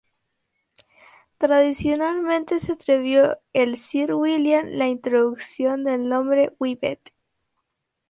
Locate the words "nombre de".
6.09-6.55